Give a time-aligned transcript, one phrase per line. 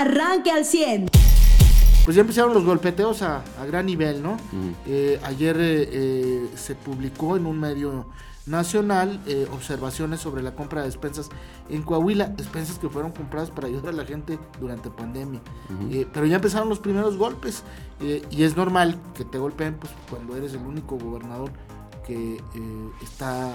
[0.00, 1.10] arranque al 100.
[2.04, 4.36] Pues ya empezaron los golpeteos a, gran nivel, ¿no?
[4.86, 8.06] Eh, ayer eh, eh, se publicó en un medio
[8.46, 9.20] nacional
[9.52, 11.28] observaciones sobre la compra de despensas
[11.68, 15.40] en Coahuila, despensas que fueron compradas para ayudar a la gente durante pandemia.
[16.12, 17.62] pero ya empezaron los primeros golpes
[18.00, 21.50] y es normal que te golpeen pues, cuando eres el único gobernador
[22.04, 22.42] que
[23.02, 23.52] está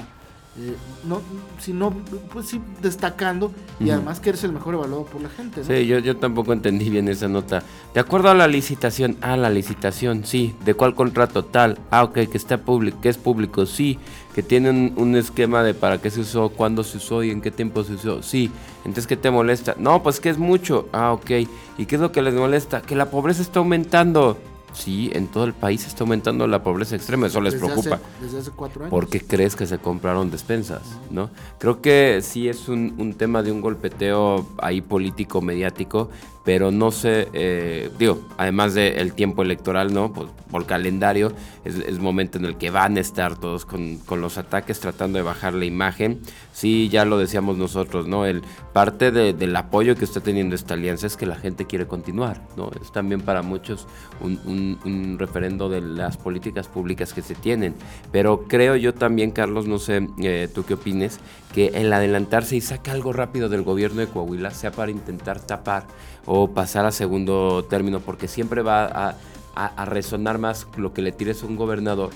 [0.58, 1.22] eh, no,
[1.60, 1.92] sino
[2.32, 5.60] pues sí destacando y además que eres el mejor evaluado por la gente.
[5.60, 5.68] ¿no?
[5.68, 7.62] Sí, yo, yo tampoco entendí bien esa nota.
[7.94, 10.56] De acuerdo a la licitación, ah, la licitación, sí.
[10.64, 11.44] ¿De cuál contrato?
[11.44, 11.78] Tal.
[11.92, 14.00] Ah, ok, que está público, que es público, sí.
[14.34, 17.52] Que tiene un, esquema de para qué se usó, cuándo se usó y en qué
[17.52, 18.50] tiempo se usó, sí.
[18.86, 19.76] Entonces, ¿qué te molesta?
[19.78, 20.88] No, pues que es mucho.
[20.94, 21.32] Ah, ok.
[21.78, 22.82] ¿Y qué es lo que les molesta?
[22.82, 24.38] Que la pobreza está aumentando.
[24.76, 28.00] Sí, en todo el país está aumentando la pobreza extrema, eso les preocupa.
[28.22, 28.92] desde hace cuatro años.
[28.92, 30.82] ¿Por qué crees que se compraron despensas?
[31.10, 31.30] ¿no?
[31.58, 36.10] Creo que sí es un, un tema de un golpeteo ahí político, mediático,
[36.46, 40.14] pero no sé, eh, digo, además del tiempo electoral, ¿no?
[40.14, 41.34] Pues por calendario,
[41.66, 45.56] es, momento en el que van a estar todos con, los ataques tratando de bajar
[45.56, 46.22] la imagen.
[46.54, 48.28] Sí, ya lo decíamos nosotros, ¿no?
[48.28, 52.42] El parte del apoyo que está teniendo esta alianza es que la gente quiere continuar,
[52.56, 52.70] ¿no?
[52.80, 53.88] Es también para muchos
[54.22, 57.74] un, un, referendo de las políticas públicas que se tienen.
[58.12, 61.20] Pero creo yo también, Carlos, no sé eh, tú qué opines,
[61.56, 65.88] que el adelantarse y saca algo rápido del gobierno de Coahuila sea para intentar tapar
[66.26, 71.42] o pasar a segundo término, porque siempre va a, resonar más lo que le tires
[71.42, 72.10] a un gobernador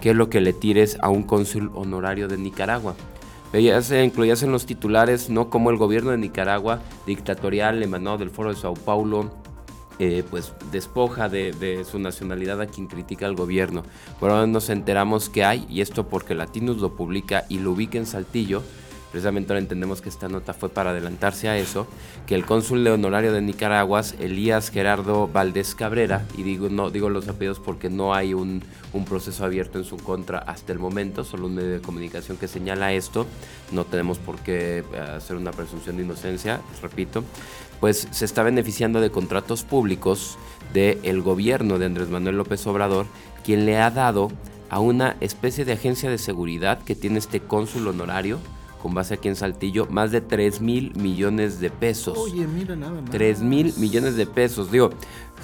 [0.00, 2.94] que lo que le tires a un cónsul honorario de Nicaragua.
[3.52, 5.48] Veías, incluías en los titulares, ¿no?
[5.50, 9.30] Como el gobierno de Nicaragua, dictatorial, emanado del Foro de Sao Paulo,
[9.98, 13.82] eh, pues despoja de, de, su nacionalidad a quien critica al gobierno.
[14.20, 18.06] Ahora nos enteramos que hay, y esto porque Latinos lo publica y lo ubica en
[18.06, 18.62] Saltillo,
[19.16, 21.86] precisamente ahora entendemos que esta nota fue para adelantarse a eso,
[22.26, 27.08] que el cónsul de honorario de Nicaragua, Elías Gerardo Valdés Cabrera, y digo, no, digo
[27.08, 28.62] los apellidos porque no hay un,
[29.08, 32.92] proceso abierto en su contra hasta el momento, solo un medio de comunicación que señala
[32.92, 33.26] esto,
[33.72, 37.24] no tenemos por qué eh, hacer una presunción de inocencia, repito,
[37.80, 40.36] pues se está beneficiando de contratos públicos
[40.74, 43.06] del gobierno de Andrés Manuel López Obrador,
[43.44, 44.28] quien le ha dado
[44.68, 48.40] a una especie de agencia de seguridad que tiene este cónsul honorario,
[48.86, 52.16] con base aquí en Saltillo, más de 3 mil millones de pesos.
[52.16, 53.10] Oye, mira nada más.
[53.10, 54.70] 3 mil millones de pesos.
[54.70, 54.90] Digo,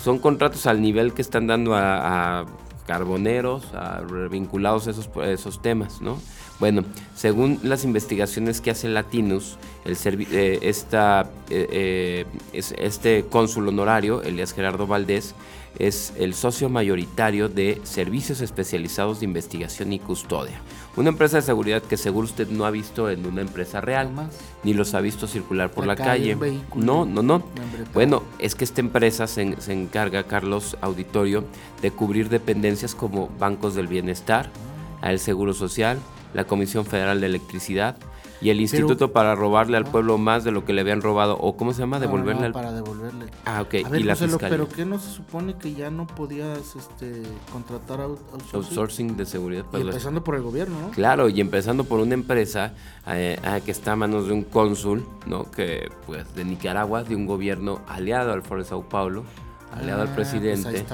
[0.00, 2.46] son contratos al nivel que están dando a,
[2.86, 4.00] carboneros, a
[4.30, 6.18] vinculados a esos, esos temas, ¿no?
[6.60, 6.84] Bueno,
[7.16, 9.96] según las investigaciones que hace Latinus, el
[10.30, 15.34] eh, esta, eh, eh, este cónsul honorario, Elías Gerardo Valdés,
[15.78, 20.60] es el socio mayoritario de Servicios Especializados de Investigación y Custodia.
[20.96, 24.10] Una empresa de seguridad que seguro usted no ha visto en una empresa real,
[24.62, 26.36] ni los ha visto circular por la, calle.
[26.74, 27.42] No, no, no.
[27.94, 31.44] Bueno, es que esta empresa se, se, encarga, Carlos Auditorio,
[31.80, 34.50] de cubrir dependencias como bancos del bienestar,
[35.02, 35.98] el Seguro Social,
[36.34, 37.96] la Comisión Federal de Electricidad,
[38.42, 41.56] y el instituto para robarle al pueblo más de lo que le habían robado o
[41.56, 42.52] cómo se llama devolverle al...
[42.52, 43.26] para devolverle.
[43.44, 44.48] Ah ok y la fiscalía.
[44.48, 49.64] pero qué no se supone que ya no podías este contratar outsourcing, outsourcing de seguridad
[49.72, 52.74] y empezando por el gobierno no claro y empezando por una empresa
[53.06, 57.26] eh, que está a manos de un cónsul no que pues de Nicaragua de un
[57.26, 59.24] gobierno aliado al Foro de Sao Paulo
[59.72, 60.84] aliado al ah, pues presidente.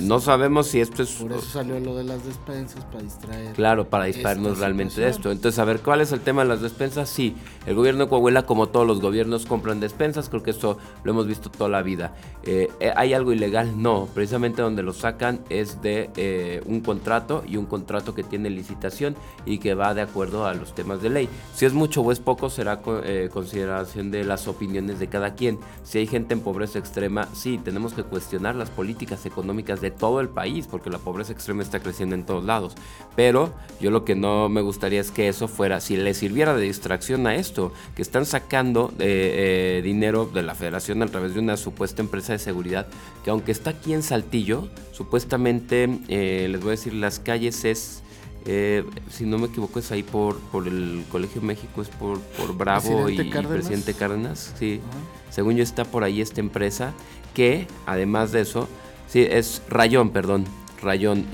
[0.00, 1.10] No sabemos si esto es...
[1.12, 3.52] Por eso salió lo de las despensas, para distraer.
[3.54, 5.30] Claro, para distraernos realmente de esto.
[5.30, 7.08] Entonces, a ver, ¿cuál es el tema de las despensas?
[7.08, 10.28] Sí, el gobierno de Coahuila, como todos los gobiernos, compran despensas.
[10.28, 12.14] Creo que eso lo hemos visto toda la vida.
[12.42, 13.80] Eh, eh, ¿Hay algo ilegal?
[13.80, 14.08] No.
[14.14, 19.16] Precisamente donde lo sacan es de eh, un contrato y un contrato que tiene licitación
[19.46, 21.28] y que va de acuerdo a los temas de ley.
[21.54, 22.82] Si es mucho o es poco, será
[23.32, 25.58] consideración de las opiniones de cada quien.
[25.82, 30.20] Si hay gente en pobreza extrema, sí, tenemos que cuestionar las políticas económicas de todo
[30.20, 32.74] el país, porque la pobreza extrema está creciendo en todos lados.
[33.16, 36.62] Pero yo lo que no me gustaría es que eso fuera, si le sirviera de
[36.62, 41.40] distracción a esto, que están sacando eh, eh, dinero de la federación a través de
[41.40, 42.86] una supuesta empresa de seguridad,
[43.24, 48.02] que aunque está aquí en Saltillo, supuestamente, eh, les voy a decir, las calles es...
[48.44, 53.08] si no me equivoco, es ahí por, por el Colegio México, es por, por Bravo
[53.08, 54.52] y, Presidente Cárdenas.
[54.58, 54.80] Sí.
[55.30, 56.94] Según yo está por ahí esta empresa
[57.34, 58.68] que además de eso,
[59.08, 60.44] sí, es Rayón, perdón,
[60.80, 61.26] Rayón,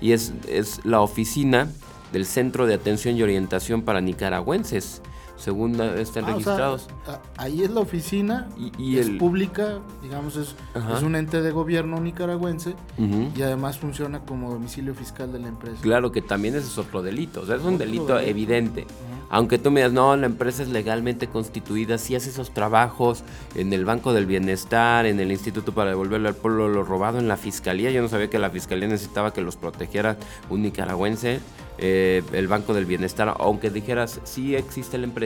[0.00, 1.70] y es, es la oficina
[2.12, 5.02] del Centro de Atención y Orientación para Nicaragüenses.
[5.36, 6.88] Según estén ah, registrados.
[7.36, 8.48] ahí es la oficina,
[8.78, 14.50] y, es pública, digamos, es, es, un ente de gobierno nicaragüense y además funciona como
[14.50, 15.78] domicilio fiscal de la empresa.
[15.80, 18.86] Claro que también ese es otro delito, o sea, es un delito, evidente.
[19.30, 23.24] Aunque tú me digas, no, la empresa es legalmente constituida, si hace esos trabajos
[23.56, 27.26] en el Banco del Bienestar, en el Instituto para devolverle al pueblo lo robado, en
[27.26, 27.90] la Fiscalía.
[27.90, 30.16] Yo no sabía que la Fiscalía necesitaba que los protegiera
[30.50, 31.40] un nicaragüense.
[31.78, 35.23] Eh, el Banco del Bienestar, aunque dijeras sí existe la empresa,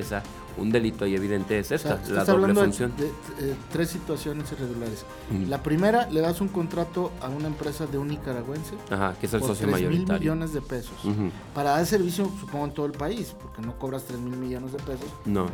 [0.58, 2.92] un delito ahí evidente es esta, la doble función.
[2.96, 5.04] De, eh, tres situaciones irregulares.
[5.48, 9.34] La primera, le das un contrato a una empresa de un nicaragüense Ajá, que es
[9.34, 10.08] el socio mayoritario.
[10.08, 10.96] mil millones de pesos
[11.54, 14.78] para dar servicio, supongo, en todo el país, porque no cobras 3 mil millones de
[14.78, 15.10] pesos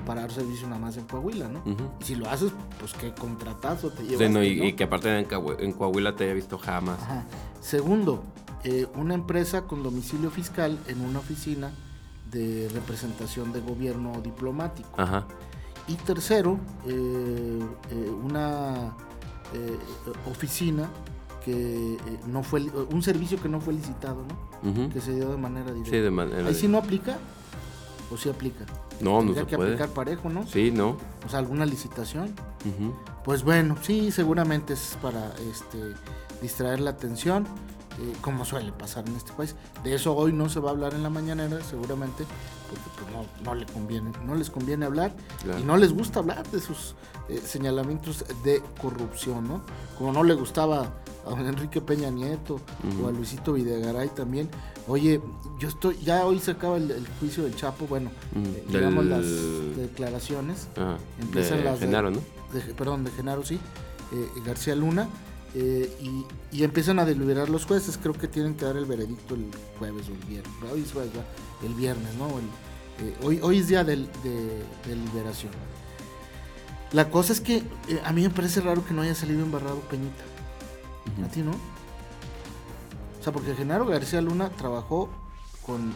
[0.07, 1.63] para dar servicio nada más en Coahuila, ¿no?
[2.01, 4.45] Y si lo haces, pues qué contratazo te llevas.
[4.45, 5.27] y, que aparte en,
[5.59, 6.99] en Coahuila te haya visto jamás.
[7.61, 8.23] Segundo,
[8.65, 11.71] eh, una empresa con domicilio fiscal en una oficina
[12.31, 14.89] de representación de gobierno diplomático.
[15.87, 17.61] Y tercero, eh,
[17.91, 18.97] eh, una
[20.31, 20.89] oficina
[21.45, 24.25] que no fue un servicio que no fue licitado,
[24.63, 24.89] ¿no?
[24.91, 25.91] Que se dio de manera directa.
[25.91, 27.19] Sí, de manera Ahí sí no aplica
[28.11, 28.65] o sí aplica.
[29.01, 30.47] No, no se que aplicar parejo, ¿no?
[30.47, 30.97] Sí, no.
[31.27, 32.33] O sea, alguna licitación.
[33.25, 35.95] Pues bueno, sí, seguramente es para este
[36.41, 37.47] distraer la atención.
[38.01, 39.55] Eh, como suele pasar en este país.
[39.85, 42.25] De eso hoy no se va a hablar en la mañanera, seguramente,
[42.69, 45.15] porque pues, no, le conviene, no les conviene hablar
[45.61, 46.97] y no les gusta hablar de sus
[47.29, 49.61] eh, señalamientos de corrupción, ¿no?
[49.97, 50.93] Como no le gustaba
[51.25, 52.61] a don Enrique Peña Nieto
[53.01, 54.49] o a Luisito Videgaray también.
[54.89, 55.21] Oye,
[55.61, 59.25] yo estoy, ya hoy se acaba el, juicio del Chapo, bueno, eh, digamos las
[59.77, 60.67] declaraciones.
[61.21, 62.19] empiezan de las Genaro, ¿no?
[62.77, 63.61] perdón, de Genaro, sí.
[64.45, 65.09] García Luna
[65.55, 67.99] eh, y, empiezan a deliberar los jueces.
[68.01, 70.53] Creo que tienen que dar el veredicto el jueves o el viernes.
[70.73, 71.13] Hoy es jueves,
[71.65, 72.29] el viernes, ¿no?
[72.29, 75.53] Eh, hoy, hoy es día de, de, liberación.
[76.93, 77.57] La cosa es que
[77.89, 80.25] eh, a mí me parece raro que no haya salido embarrado Peñita.
[81.25, 81.53] ¿A ti no?
[83.21, 85.09] O sea, porque Genaro García Luna trabajó
[85.65, 85.95] con,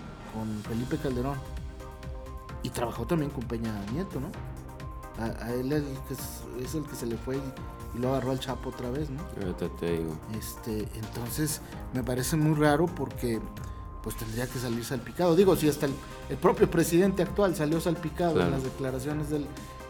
[0.68, 1.36] Felipe Calderón.
[2.62, 4.30] Y trabajó también con Peña Nieto, ¿no?
[5.18, 7.36] A, él es el, que, es el que se le fue
[7.94, 9.22] y lo agarró al Chapo otra vez, ¿no?
[9.54, 10.16] te digo.
[10.38, 11.60] Este, entonces
[11.92, 13.40] me parece muy raro porque
[14.02, 15.34] pues tendría que salir salpicado.
[15.34, 19.46] Digo, si hasta el, propio presidente actual salió salpicado en las declaraciones del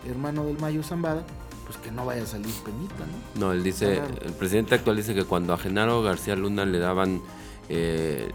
[0.08, 1.24] hermano del Mayo Zambada,
[1.66, 3.04] pues que no vaya a salir penita,
[3.34, 3.46] ¿no?
[3.48, 7.20] No, él dice, el presidente actual dice que cuando a Genaro García Luna le daban,
[7.68, 8.32] eh,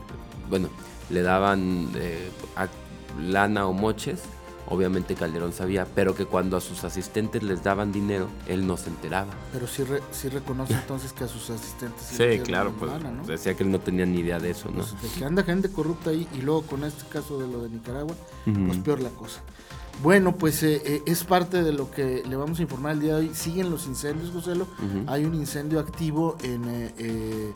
[0.50, 0.70] bueno,
[1.10, 2.30] le daban eh,
[3.20, 4.22] lana o moches,
[4.68, 8.90] obviamente Calderón sabía, pero que cuando a sus asistentes les daban dinero, él no se
[8.90, 9.32] enteraba.
[9.52, 12.04] Pero sí, sí reconoce entonces que a sus asistentes...
[12.04, 12.92] Sí, claro, pues
[13.28, 14.84] decía que él no tenía ni idea de eso, ¿no?
[14.84, 17.70] Pues, de que anda gente corrupta ahí y luego con este caso de lo de
[17.70, 18.16] Nicaragua,
[18.46, 19.42] pues peor la cosa.
[20.02, 23.16] Bueno, pues eh, eh, es parte de lo que le vamos a informar el día
[23.16, 23.32] de hoy.
[23.34, 24.54] Siguen los incendios, José.
[25.08, 27.54] Hay un incendio activo en eh,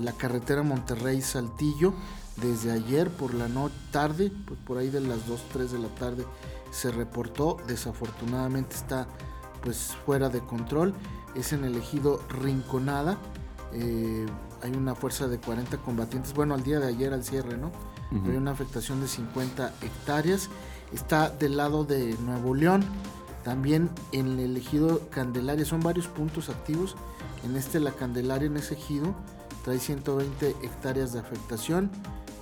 [0.00, 1.92] la carretera Monterrey-Saltillo
[2.36, 5.88] desde ayer por la noche tarde, pues por ahí de las 2, 3 de la
[5.88, 6.24] tarde
[6.70, 9.06] se reportó, desafortunadamente está
[9.62, 10.94] pues fuera de control,
[11.34, 13.18] es en el ejido Rinconada,
[13.72, 14.26] eh,
[14.62, 17.72] hay una fuerza de 40 combatientes, bueno al día de ayer al cierre, ¿no?
[18.12, 20.48] Hay una afectación de 50 hectáreas,
[20.92, 22.84] está del lado de Nuevo León,
[23.42, 26.94] también en el ejido Candelaria, son varios puntos activos,
[27.44, 29.14] en este la Candelaria en ese ejido
[29.64, 31.90] trae 120 hectáreas de afectación,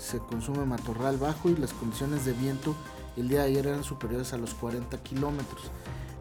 [0.05, 2.75] se consume matorral bajo y las condiciones de viento
[3.17, 5.71] el día de ayer eran superiores a los 40 kilómetros.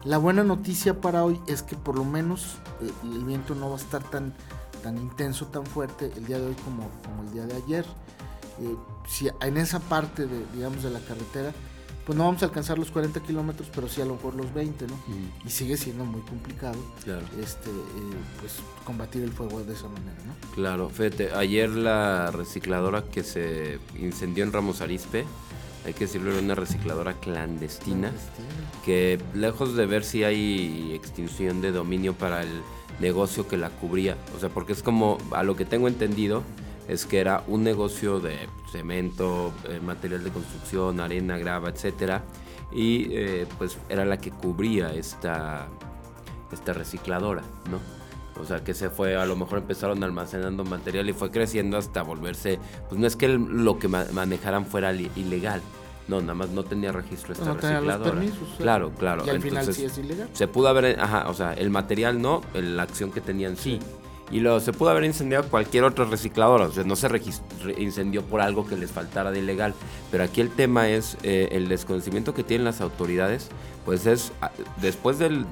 [0.04, 3.76] La buena noticia para hoy es que por lo menos eh, el viento no va
[3.76, 4.34] a estar tan,
[4.82, 7.84] tan intenso, tan fuerte el día de hoy como, como el día de ayer.
[8.60, 8.76] Eh,
[9.08, 11.52] si en esa parte de, digamos, de la carretera,
[12.04, 14.86] pues no vamos a alcanzar los 40 kilómetros, pero sí a lo mejor los 20,
[14.86, 14.98] ¿no?
[15.44, 16.76] Y sigue siendo muy complicado
[17.40, 20.34] este, eh, pues, combatir el fuego de esa manera, ¿no?
[20.54, 25.24] Claro, fíjate, ayer la recicladora que se incendió en Ramos Arispe,
[25.86, 28.12] hay que decirlo, era una recicladora clandestina,
[28.84, 32.62] que lejos de ver si hay extinción de dominio para el
[33.00, 36.42] negocio que la cubría, o sea, porque es como, a lo que tengo entendido,
[36.88, 42.24] es que era un negocio de cemento, eh, material de construcción, arena, grava, etcétera,
[42.72, 45.68] y eh, pues era la que cubría esta,
[46.52, 47.78] esta recicladora, ¿no?
[48.40, 52.02] O sea, que se fue, a lo mejor empezaron almacenando material y fue creciendo hasta
[52.02, 55.62] volverse, pues no es que lo que manejaran fuera ilegal,
[56.08, 58.20] no, nada más no tenía registro esta no recicladora.
[58.58, 59.24] claro, claro.
[59.24, 60.28] Y al final sí es ilegal.
[60.32, 63.78] Se pudo haber, ajá, o sea, el material no, la acción que tenían sí.
[64.30, 67.08] Y lo, se pudo haber incendiado cualquier otro reciclador, o sea, no se
[67.78, 69.74] incendió por algo que les faltara de ilegal.
[70.10, 73.50] Pero aquí el tema es eh, el desconocimiento que tienen las autoridades,
[73.84, 74.50] pues es ah,
[74.80, 75.46] después del,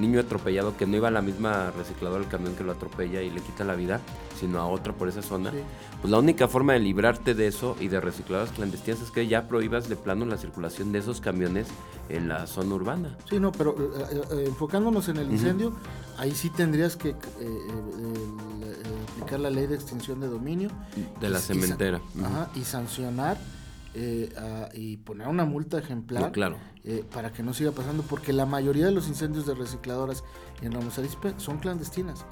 [0.00, 3.30] niño atropellado que no iba a la misma recicladora el camión que lo atropella y
[3.30, 4.00] le quita la vida,
[4.38, 5.52] sino a otro por esa zona.
[6.00, 9.48] Pues la única forma de librarte de eso y de recicladoras clandestinas es que ya
[9.48, 11.68] prohíbas de plano la circulación de esos camiones
[12.08, 13.16] en la zona urbana.
[13.28, 15.72] Sí, no, pero eh, eh, enfocándonos en el incendio,
[16.18, 17.14] ahí sí tendrías que
[19.12, 20.68] aplicar la ley de extinción de dominio.
[21.20, 22.00] De la cementera.
[22.54, 23.38] y sancionar
[23.94, 24.32] eh,
[24.72, 26.56] y poner una multa ejemplar claro.
[26.84, 30.24] Eh, para que no siga pasando, porque la mayoría de los incendios de recicladoras
[30.62, 32.24] en Ramos Arizpe son clandestinas.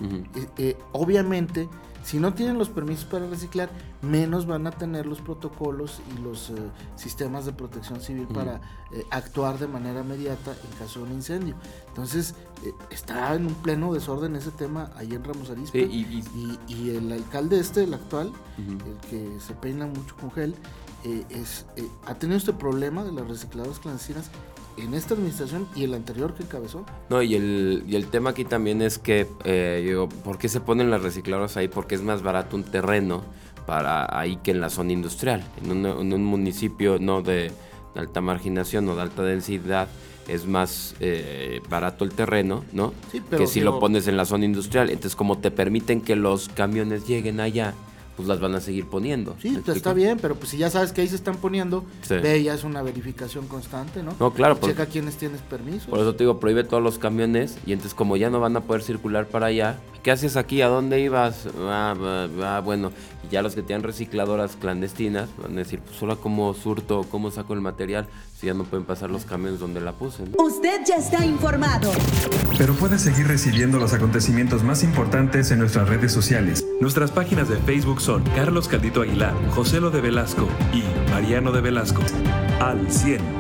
[0.57, 1.69] Eh, obviamente,
[2.03, 3.69] si no tienen los permisos para reciclar,
[4.01, 6.51] menos van a tener los protocolos y los
[6.97, 8.61] sistemas de protección civil para
[9.11, 11.55] actuar de manera inmediata en caso de un incendio.
[11.89, 12.35] Entonces,
[12.91, 15.79] está en un pleno desorden ese tema ahí en Ramos Arizpe.
[15.79, 20.55] y, el alcalde este, el actual, el que se peina mucho con gel,
[21.05, 24.31] eh, es, eh, ha tenido este problema de las recicladoras clandestinas
[24.77, 26.85] en esta administración y el anterior que encabezó.
[27.09, 30.61] No, y el, y el tema aquí también es que, eh, digo, ¿por qué se
[30.61, 31.69] ponen las recicladoras ahí?
[31.69, 33.23] Porque es más barato un terreno
[33.67, 35.45] para ahí que en la zona industrial.
[35.63, 37.53] En un, en un municipio no de,
[37.95, 39.89] alta marginación o de alta densidad
[40.29, 42.93] es más eh, barato el terreno, ¿no?
[43.37, 44.89] que si lo pones en la zona industrial.
[44.91, 47.75] Entonces, como te permiten que los camiones lleguen allá,
[48.17, 49.37] pues las van a seguir poniendo.
[49.41, 52.43] Sí, pues está bien, pero pues si ya sabes que ahí se están poniendo, ve,
[52.43, 54.15] ya es una verificación constante, ¿no?
[54.19, 54.59] No, claro.
[54.61, 55.89] Checa quiénes tienes permiso.
[55.89, 58.61] Por eso te digo, prohíbe todos los camiones y entonces como ya no van a
[58.63, 60.63] poder circular para allá, ¿qué haces aquí?
[60.63, 61.47] ¿A dónde ibas?
[61.61, 62.93] Ah, ah, ah bueno,
[63.25, 67.31] y ya los que tienen recicladoras clandestinas van a decir, pues solo como surto, cómo
[67.31, 68.07] saco el material,
[68.39, 70.25] si ya no pueden pasar los camiones donde la puse.
[70.39, 71.93] Usted ya está informado.
[72.57, 76.65] Pero puede seguir recibiendo los acontecimientos más importantes en nuestras redes sociales.
[76.81, 81.61] Nuestras páginas de Facebook son Carlos Caldito Aguilar, José Lo de Velasco y Mariano de
[81.61, 82.03] Velasco.
[82.61, 83.40] Al 100.